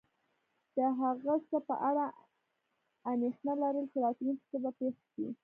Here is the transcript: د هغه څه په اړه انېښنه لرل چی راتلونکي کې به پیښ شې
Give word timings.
د 0.75 0.77
هغه 0.99 1.33
څه 1.49 1.57
په 1.67 1.75
اړه 1.89 2.05
انېښنه 3.11 3.53
لرل 3.63 3.85
چی 3.91 3.97
راتلونکي 4.05 4.45
کې 4.51 4.57
به 4.63 4.71
پیښ 4.79 4.95
شې 5.13 5.25